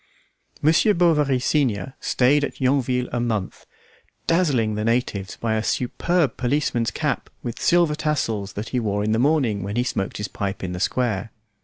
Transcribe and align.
Monsieur 0.63 0.95
Bovary, 0.95 1.37
senior, 1.37 1.93
stayed 1.99 2.43
at 2.43 2.59
Yonville 2.59 3.07
a 3.11 3.19
month, 3.19 3.67
dazzling 4.25 4.73
the 4.73 4.83
natives 4.83 5.35
by 5.37 5.53
a 5.53 5.61
superb 5.63 6.37
policeman's 6.37 6.89
cap 6.89 7.29
with 7.43 7.61
silver 7.61 7.93
tassels 7.93 8.53
that 8.53 8.69
he 8.69 8.79
wore 8.79 9.03
in 9.03 9.11
the 9.11 9.19
morning 9.19 9.61
when 9.61 9.75
he 9.75 9.83
smoked 9.83 10.17
his 10.17 10.27
pipe 10.27 10.63
in 10.63 10.71
the 10.73 10.79
square. 10.79 11.29